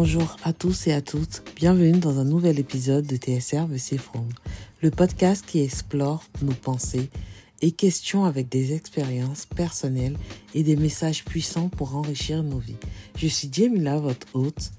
[0.00, 4.28] Bonjour à tous et à toutes, bienvenue dans un nouvel épisode de TSR VC From,
[4.80, 7.10] le podcast qui explore nos pensées
[7.62, 10.16] et questions avec des expériences personnelles
[10.54, 12.76] et des messages puissants pour enrichir nos vies.
[13.16, 14.70] Je suis Jamila, votre hôte.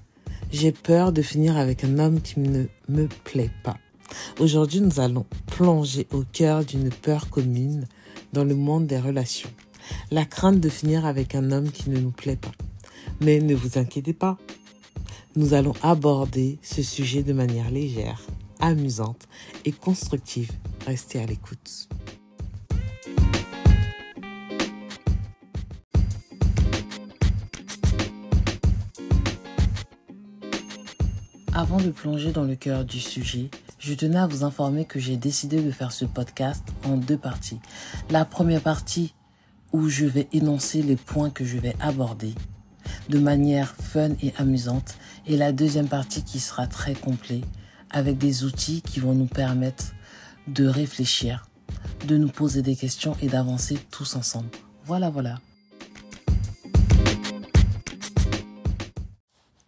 [0.52, 3.76] J'ai peur de finir avec un homme qui ne me plaît pas.
[4.38, 7.86] Aujourd'hui, nous allons plonger au cœur d'une peur commune
[8.32, 9.50] dans le monde des relations.
[10.10, 12.52] La crainte de finir avec un homme qui ne nous plaît pas.
[13.20, 14.38] Mais ne vous inquiétez pas,
[15.36, 18.20] nous allons aborder ce sujet de manière légère,
[18.58, 19.28] amusante
[19.64, 20.50] et constructive.
[20.86, 21.88] Restez à l'écoute.
[31.52, 35.16] Avant de plonger dans le cœur du sujet, je tenais à vous informer que j'ai
[35.16, 37.60] décidé de faire ce podcast en deux parties.
[38.08, 39.14] La première partie
[39.72, 42.34] où je vais énoncer les points que je vais aborder
[43.08, 44.96] de manière fun et amusante
[45.30, 47.42] et la deuxième partie qui sera très complet
[47.88, 49.92] avec des outils qui vont nous permettre
[50.48, 51.46] de réfléchir,
[52.08, 54.48] de nous poser des questions et d'avancer tous ensemble.
[54.84, 55.38] Voilà, voilà.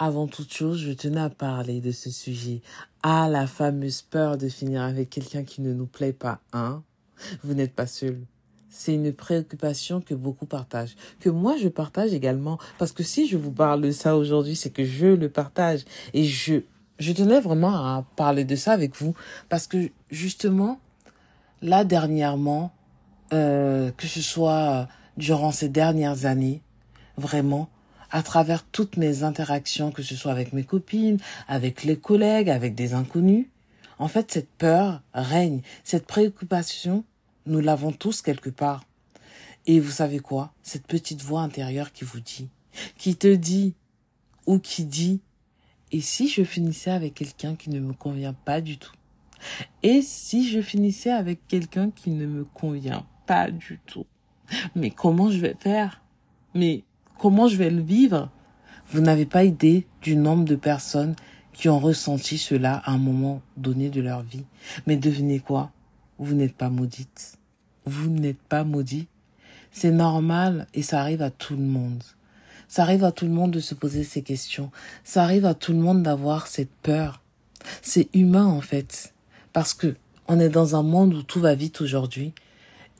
[0.01, 2.61] Avant toute chose, je tenais à parler de ce sujet.
[3.05, 6.83] Ah, la fameuse peur de finir avec quelqu'un qui ne nous plaît pas, hein?
[7.45, 8.27] Vous n'êtes pas seul.
[8.75, 13.37] C'est une préoccupation que beaucoup partagent, que moi je partage également, parce que si je
[13.37, 15.85] vous parle de ça aujourd'hui, c'est que je le partage.
[16.15, 16.63] Et je
[16.99, 19.15] je tenais vraiment à parler de ça avec vous,
[19.51, 20.81] parce que justement
[21.61, 22.73] là dernièrement,
[23.35, 26.63] euh, que ce soit durant ces dernières années,
[27.19, 27.69] vraiment,
[28.11, 32.75] à travers toutes mes interactions, que ce soit avec mes copines, avec les collègues, avec
[32.75, 33.49] des inconnus,
[33.99, 37.05] en fait, cette peur règne, cette préoccupation,
[37.47, 38.85] nous l'avons tous quelque part.
[39.67, 40.53] Et vous savez quoi?
[40.63, 42.49] Cette petite voix intérieure qui vous dit,
[42.99, 43.75] qui te dit,
[44.47, 45.21] ou qui dit,
[45.93, 48.95] et si je finissais avec quelqu'un qui ne me convient pas du tout?
[49.83, 54.07] Et si je finissais avec quelqu'un qui ne me convient pas du tout?
[54.75, 56.03] Mais comment je vais faire?
[56.55, 56.85] Mais
[57.23, 58.31] Comment je vais le vivre
[58.91, 61.15] Vous n'avez pas idée du nombre de personnes
[61.53, 64.45] qui ont ressenti cela à un moment donné de leur vie.
[64.89, 65.71] Mais devinez quoi?
[66.23, 67.37] Vous n'êtes pas maudite.
[67.85, 69.09] Vous n'êtes pas maudit.
[69.73, 72.03] C'est normal et ça arrive à tout le monde.
[72.69, 74.71] Ça arrive à tout le monde de se poser ces questions.
[75.03, 77.21] Ça arrive à tout le monde d'avoir cette peur.
[77.83, 79.15] C'est humain en fait.
[79.53, 79.97] Parce que
[80.29, 82.33] on est dans un monde où tout va vite aujourd'hui.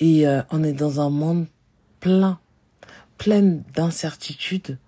[0.01, 1.47] Et euh, on est dans un monde
[2.01, 2.41] plein
[3.19, 4.79] pleine d'incertitudes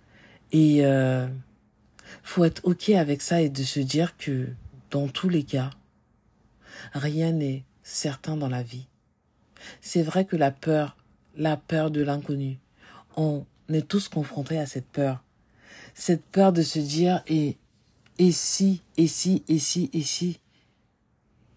[0.50, 1.28] et euh,
[2.24, 4.48] faut être ok avec ça et de se dire que
[4.90, 5.70] dans tous les cas,
[6.94, 8.88] rien n'est certain dans la vie.
[9.80, 10.96] C'est vrai que la peur,
[11.36, 12.58] la peur de l'inconnu,
[13.16, 15.22] on est tous confrontés à cette peur.
[15.94, 17.56] Cette peur de se dire et
[18.18, 20.38] et si, et si, et si, et si.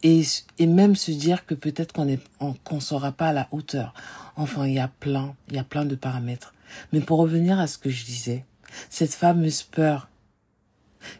[0.03, 0.21] Et,
[0.59, 2.21] et même se dire que peut-être qu'on est,
[2.63, 3.93] qu'on sera pas à la hauteur.
[4.35, 6.53] Enfin, il y a plein, il y a plein de paramètres.
[6.93, 8.45] Mais pour revenir à ce que je disais,
[8.89, 10.09] cette fameuse peur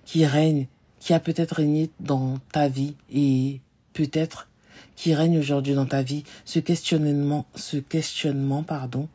[0.06, 0.68] qui règne,
[1.00, 3.62] qui a peut-être régné dans ta vie et
[3.94, 4.47] peut-être
[4.98, 9.08] qui règne aujourd'hui dans ta vie, ce questionnement, ce questionnement, pardon,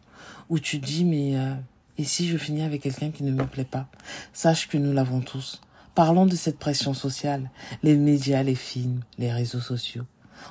[0.49, 1.55] où tu dis mais euh,
[1.99, 3.87] et si je finis avec quelqu'un qui ne me plaît pas?
[4.33, 5.61] Sache que nous l'avons tous.
[5.95, 7.51] Parlons de cette pression sociale,
[7.83, 10.05] les médias, les films, les réseaux sociaux.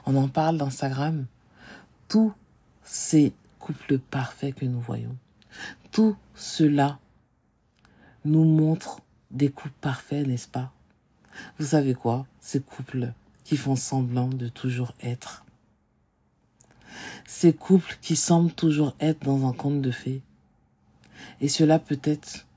[0.05, 1.25] On en parle d'Instagram.
[2.07, 2.33] Tous
[2.83, 5.15] ces couples parfaits que nous voyons.
[5.91, 6.99] Tout cela
[8.23, 8.99] nous montre
[9.31, 10.71] des couples parfaits, n'est-ce pas?
[11.57, 12.25] Vous savez quoi?
[12.39, 13.13] Ces couples
[13.51, 15.43] qui font semblant de toujours être.
[17.25, 20.21] Ces couples qui semblent toujours être dans un conte de fées.
[21.41, 22.47] Et cela peut-être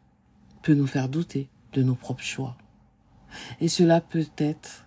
[0.63, 2.57] peut nous faire douter de nos propres choix.
[3.61, 4.87] Et cela peut-être,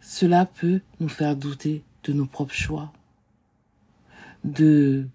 [0.00, 2.90] cela peut nous faire douter de nos propres choix.
[4.42, 5.06] De,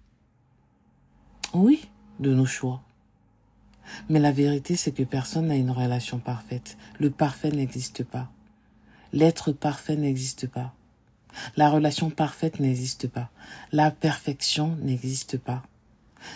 [1.55, 2.83] oui, de nos choix.
[4.09, 6.77] Mais la vérité, c'est que personne n'a une relation parfaite.
[6.99, 8.29] Le parfait n'existe pas.
[9.15, 10.73] L'être parfait n'existe pas.
[11.55, 13.31] La relation parfaite n'existe pas.
[13.71, 15.63] La perfection n'existe pas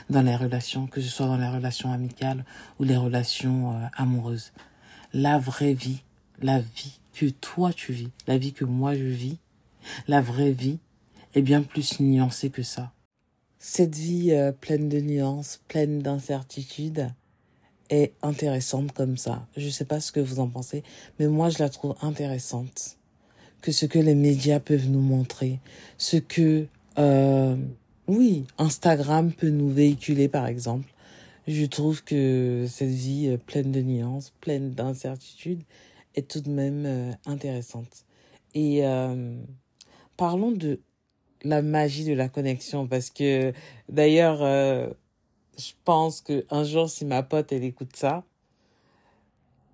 [0.10, 2.46] dans les relations, que ce soit dans les relations amicales
[2.80, 4.54] ou les relations euh, amoureuses.
[5.12, 6.04] La vraie vie,
[6.42, 9.40] la vie que toi tu vis, la vie que moi je vis,
[10.08, 10.80] la vraie vie
[11.36, 12.94] est bien plus nuancée que ça.
[13.58, 17.12] Cette vie euh, pleine de nuances, pleine d'incertitudes,
[17.90, 19.48] est intéressante comme ça.
[19.58, 20.84] Je ne sais pas ce que vous en pensez,
[21.20, 22.98] mais moi je la trouve intéressante.
[23.62, 25.60] Que ce que les médias peuvent nous montrer,
[25.98, 26.66] ce que,
[26.98, 27.58] euh,
[28.08, 30.88] oui, Instagram peut nous véhiculer par exemple.
[31.48, 35.64] je trouve que cette vie pleine de nuances, pleine d'incertitudes,
[36.16, 38.06] est tout de même intéressante.
[38.54, 38.84] Et
[40.16, 40.80] parlons de
[41.44, 43.54] la magie de la connexion parce que
[43.88, 44.90] d'ailleurs euh,
[45.60, 48.24] je pense que un jour si ma pote elle écoute ça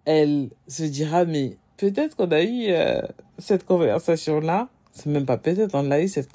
[0.05, 3.01] elle se dira mais peut-être qu'on a eu euh,
[3.37, 6.29] cette conversation là c'est même pas peut-être on a eu cette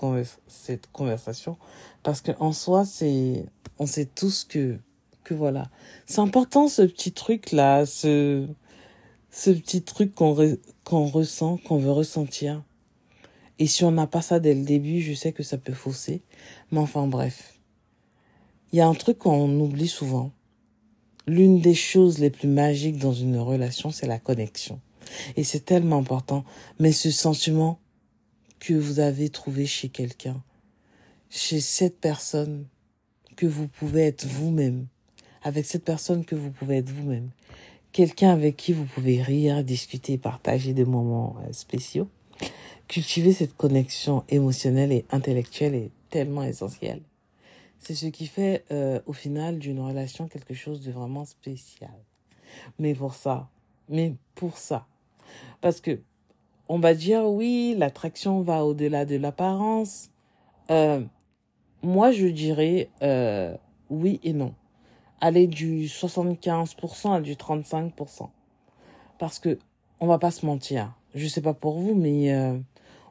[0.47, 1.57] cette conversation
[2.03, 3.47] parce que en soi c'est
[3.79, 4.79] on sait tous que
[5.25, 5.69] que voilà
[6.07, 8.47] c'est important ce petit truc là ce
[9.31, 12.63] ce petit truc qu'on qu'on ressent qu'on veut ressentir
[13.61, 16.23] et si on n'a pas ça dès le début, je sais que ça peut fausser.
[16.73, 17.60] Mais enfin bref.
[18.73, 20.31] Il y a un truc qu'on oublie souvent.
[21.27, 24.81] L'une des choses les plus magiques dans une relation, c'est la connexion.
[25.37, 26.45] Et c'est tellement important.
[26.79, 27.81] Mais ce sentiment
[28.61, 30.43] que vous avez trouvé chez quelqu'un,
[31.31, 32.67] chez cette personne,
[33.37, 34.87] que vous pouvez être vous-même,
[35.43, 37.31] avec cette personne que vous pouvez être vous-même,
[37.93, 42.09] quelqu'un avec qui vous pouvez rire, discuter, partager des moments euh, spéciaux,
[42.87, 47.01] cultiver cette connexion émotionnelle et intellectuelle est tellement essentiel.
[47.81, 51.91] C'est ce qui fait euh, au final d'une relation quelque chose de vraiment spécial.
[52.79, 53.49] Mais pour ça,
[53.89, 54.87] mais pour ça,
[55.61, 56.01] parce que
[56.69, 60.11] on va dire oui, l'attraction va au-delà de l'apparence.
[60.71, 61.03] Euh,
[61.83, 63.57] moi, je dirais euh,
[63.89, 64.55] oui et non.
[65.21, 68.29] Aller du 75% à du 35%.
[69.19, 69.59] Parce que
[69.99, 70.95] on va pas se mentir.
[71.15, 72.59] Je sais pas pour vous, mais euh,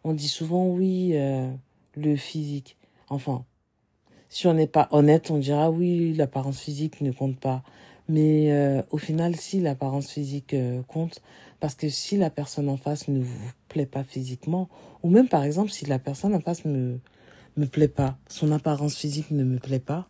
[0.03, 1.51] on dit souvent oui, euh,
[1.95, 2.77] le physique.
[3.09, 3.43] Enfin,
[4.29, 7.63] si on n'est pas honnête, on dira oui, l'apparence physique ne compte pas.
[8.07, 11.21] Mais euh, au final, si l'apparence physique euh, compte,
[11.59, 14.69] parce que si la personne en face ne vous plaît pas physiquement,
[15.03, 16.99] ou même par exemple si la personne en face me
[17.57, 20.07] me plaît pas, son apparence physique ne me plaît pas,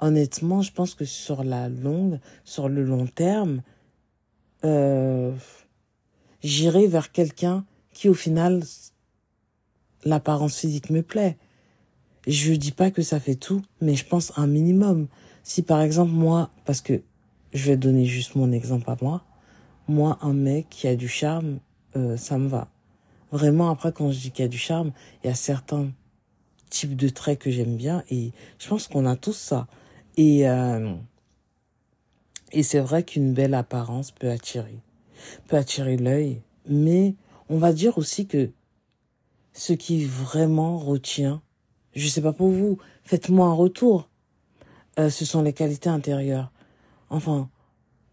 [0.00, 3.62] honnêtement, je pense que sur la longue, sur le long terme,
[6.42, 8.62] j'irai vers quelqu'un qui au final
[10.04, 11.36] l'apparence physique me plaît.
[12.28, 15.08] Je dis pas que ça fait tout, mais je pense un minimum.
[15.42, 17.00] Si par exemple moi, parce que
[17.54, 19.24] je vais donner juste mon exemple à moi,
[19.88, 21.58] moi un mec qui a du charme,
[21.96, 22.68] euh, ça me va.
[23.32, 24.92] Vraiment après quand je dis qu'il y a du charme,
[25.24, 25.90] il y a certains
[26.68, 29.66] types de traits que j'aime bien et je pense qu'on a tous ça.
[30.18, 30.94] Et euh,
[32.52, 34.80] et c'est vrai qu'une belle apparence peut attirer,
[35.46, 37.14] peut attirer l'œil, mais
[37.48, 38.50] on va dire aussi que
[39.54, 41.40] ce qui vraiment retient,
[41.98, 44.08] je sais pas pour vous, faites-moi un retour.
[44.98, 46.52] Euh, ce sont les qualités intérieures.
[47.10, 47.48] Enfin,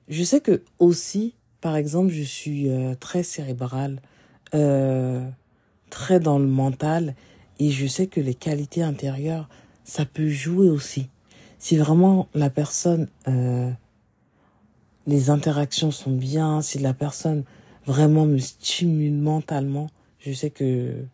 [0.08, 4.02] je sais que aussi, par exemple, je suis euh, très cérébrale,
[4.54, 5.28] euh,
[5.90, 7.16] très dans le mental,
[7.60, 9.50] et je sais que les qualités intérieures,
[9.84, 11.10] ça peut jouer aussi.
[11.60, 13.08] Si vraiment la personne,
[15.08, 17.44] les interactions sont bien, si la personne
[17.86, 19.90] vraiment me stimule mentalement,
[20.20, 21.06] je sais que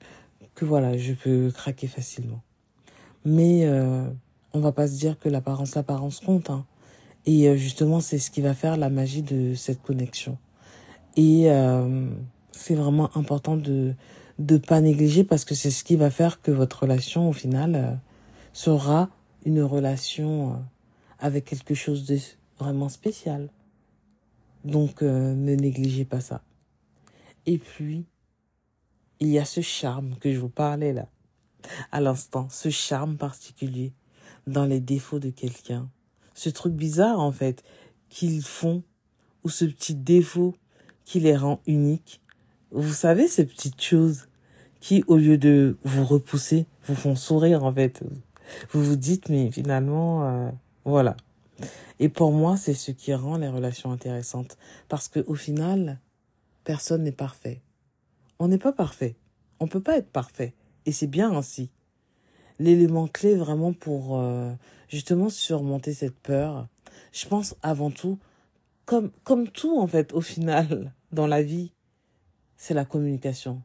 [0.55, 2.41] que voilà, je peux craquer facilement.
[3.25, 4.05] Mais euh,
[4.53, 6.49] on va pas se dire que l'apparence, l'apparence compte.
[6.49, 6.65] Hein.
[7.25, 10.37] Et euh, justement, c'est ce qui va faire la magie de cette connexion.
[11.17, 12.09] Et euh,
[12.51, 13.93] c'est vraiment important de
[14.39, 17.75] de pas négliger parce que c'est ce qui va faire que votre relation, au final,
[17.75, 17.93] euh,
[18.53, 19.09] sera
[19.45, 20.55] une relation euh,
[21.19, 22.17] avec quelque chose de
[22.57, 23.49] vraiment spécial.
[24.63, 26.41] Donc, ne négligez pas ça.
[27.45, 28.05] Et puis,
[29.19, 31.07] il y a ce charme que je vous parlais là,
[31.91, 33.93] à l'instant, ce charme particulier
[34.47, 35.89] dans les défauts de quelqu'un.
[36.33, 37.63] Ce truc bizarre en fait
[38.09, 38.83] qu'ils font,
[39.43, 40.55] ou ce petit défaut
[41.05, 42.21] qui les rend uniques.
[42.71, 44.27] Vous savez, ces petites choses
[44.79, 48.03] qui, au lieu de vous repousser, vous font sourire en fait.
[48.71, 50.49] Vous vous dites, mais finalement, euh,
[50.85, 51.15] voilà.
[51.99, 54.57] Et pour moi, c'est ce qui rend les relations intéressantes.
[54.89, 55.99] Parce que au final,
[56.63, 57.61] personne n'est parfait.
[58.39, 59.15] On n'est pas parfait.
[59.59, 60.53] On peut pas être parfait.
[60.85, 61.69] Et c'est bien ainsi.
[62.59, 64.51] L'élément clé vraiment pour euh,
[64.87, 66.67] justement surmonter cette peur,
[67.11, 68.19] je pense avant tout,
[68.85, 71.71] comme, comme tout en fait au final dans la vie,
[72.57, 73.61] c'est la communication.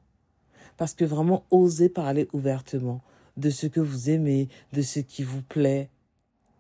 [0.77, 3.03] Parce que vraiment oser parler ouvertement
[3.37, 5.91] de ce que vous aimez, de ce qui vous plaît,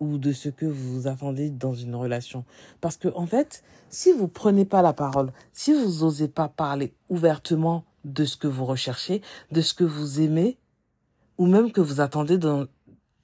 [0.00, 2.44] ou de ce que vous attendez dans une relation.
[2.80, 6.92] Parce que, en fait, si vous prenez pas la parole, si vous osez pas parler
[7.08, 9.20] ouvertement de ce que vous recherchez,
[9.50, 10.56] de ce que vous aimez,
[11.36, 12.66] ou même que vous attendez dans,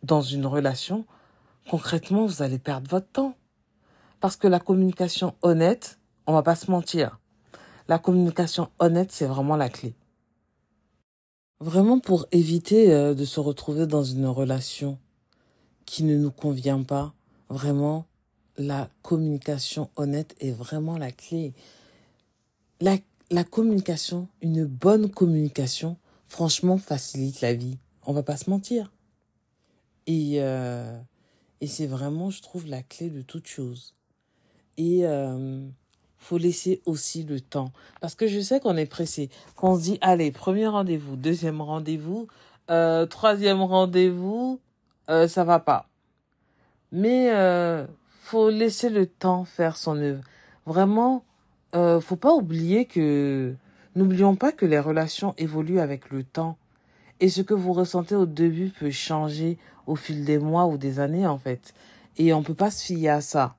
[0.02, 1.06] dans une relation,
[1.70, 3.36] concrètement, vous allez perdre votre temps.
[4.20, 7.18] Parce que la communication honnête, on va pas se mentir.
[7.88, 9.94] La communication honnête, c'est vraiment la clé.
[11.60, 14.98] Vraiment pour éviter euh, de se retrouver dans une relation
[15.86, 17.14] qui ne nous convient pas,
[17.48, 18.06] vraiment,
[18.56, 21.54] la communication honnête est vraiment la clé.
[22.80, 22.98] La,
[23.32, 25.96] la communication, une bonne communication,
[26.28, 27.78] franchement, facilite la vie.
[28.06, 28.92] On va pas se mentir.
[30.06, 31.00] Et, euh,
[31.60, 33.94] et c'est vraiment, je trouve, la clé de toute chose.
[34.76, 35.66] Et euh,
[36.18, 37.72] faut laisser aussi le temps.
[38.02, 39.30] Parce que je sais qu'on est pressé.
[39.56, 42.28] Qu'on se dit, allez, premier rendez-vous, deuxième rendez-vous,
[42.70, 44.60] euh, troisième rendez-vous,
[45.08, 45.88] euh, ça va pas.
[46.90, 47.86] Mais euh,
[48.20, 50.22] faut laisser le temps faire son œuvre.
[50.66, 51.24] Vraiment,
[51.74, 53.54] euh, faut pas oublier que
[53.96, 56.58] n'oublions pas que les relations évoluent avec le temps
[57.20, 61.00] et ce que vous ressentez au début peut changer au fil des mois ou des
[61.00, 61.74] années en fait.
[62.18, 63.56] Et on peut pas se fier à ça.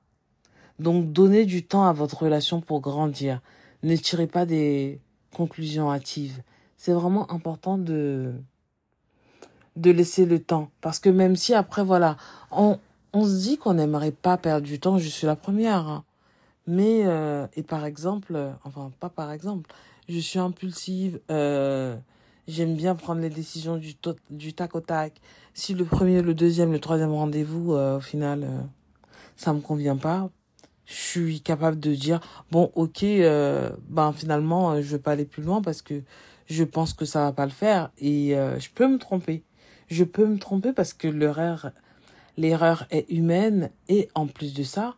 [0.78, 3.40] Donc donnez du temps à votre relation pour grandir.
[3.82, 5.00] Ne tirez pas des
[5.32, 6.42] conclusions hâtives.
[6.76, 8.34] C'est vraiment important de
[9.76, 12.16] de laisser le temps parce que même si après voilà,
[12.52, 12.78] on
[13.12, 15.88] on se dit qu'on n'aimerait pas perdre du temps, je suis la première.
[15.88, 16.04] Hein.
[16.66, 19.70] Mais, euh, et par exemple, euh, enfin, pas par exemple,
[20.08, 21.96] je suis impulsive, euh,
[22.48, 25.20] j'aime bien prendre les décisions du, tac au tac.
[25.52, 28.68] Si le premier, le deuxième, le troisième rendez-vous, au final,
[29.36, 30.30] ça me convient pas,
[30.86, 33.04] je suis capable de dire, bon, ok,
[33.88, 36.02] ben finalement, je vais pas aller plus loin parce que
[36.46, 39.44] je pense que ça va pas le faire et je peux me tromper.
[39.88, 41.70] Je peux me tromper parce que l'erreur
[42.36, 44.96] l'erreur est humaine et en plus de ça,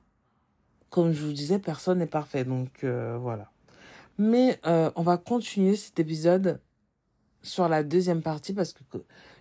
[0.90, 2.44] comme je vous disais, personne n'est parfait.
[2.44, 3.50] Donc euh, voilà.
[4.18, 6.60] Mais euh, on va continuer cet épisode
[7.42, 8.82] sur la deuxième partie parce que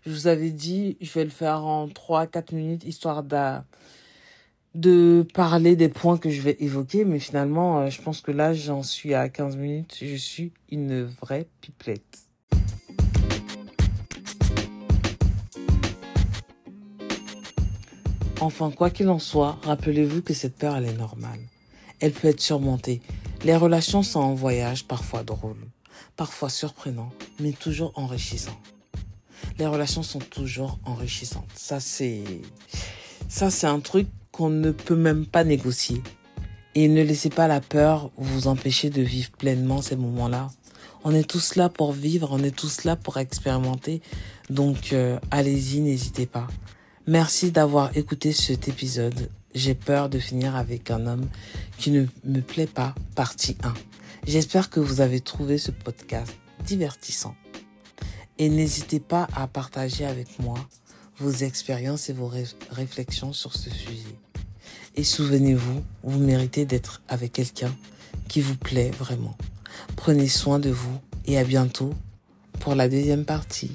[0.06, 3.58] je vous avais dit, je vais le faire en 3-4 minutes histoire de,
[4.76, 7.06] de parler des points que je vais évoquer.
[7.06, 9.98] Mais finalement, euh, je pense que là, j'en suis à 15 minutes.
[10.02, 12.25] Je suis une vraie pipelette.
[18.46, 21.40] Enfin, quoi qu'il en soit, rappelez-vous que cette peur, elle est normale.
[22.00, 23.02] Elle peut être surmontée.
[23.44, 25.66] Les relations sont en voyage, parfois drôles,
[26.16, 28.60] parfois surprenants, mais toujours enrichissants.
[29.58, 31.50] Les relations sont toujours enrichissantes.
[31.56, 32.24] Ça, c'est,
[33.30, 36.04] ça, c'est un truc qu'on ne peut même pas négocier.
[36.76, 40.52] Et ne laissez pas la peur vous empêcher de vivre pleinement ces moments-là.
[41.04, 44.04] On est tous là pour vivre, on est tous là pour expérimenter.
[44.52, 46.46] Donc, euh, allez-y, n'hésitez pas.
[47.08, 49.30] Merci d'avoir écouté cet épisode.
[49.54, 51.30] J'ai peur de finir avec un homme
[51.78, 53.76] qui ne me plaît pas, partie 1.
[54.26, 56.36] J'espère que vous avez trouvé ce podcast
[56.66, 57.36] divertissant.
[58.40, 60.58] Et n'hésitez pas à partager avec moi
[61.20, 62.32] vos expériences et vos
[62.72, 64.18] réflexions sur ce sujet.
[64.96, 67.76] Et souvenez-vous, vous méritez d'être avec quelqu'un
[68.28, 69.38] qui vous plaît vraiment.
[69.96, 71.94] Prenez soin de vous et à bientôt
[72.60, 73.74] pour la deuxième partie.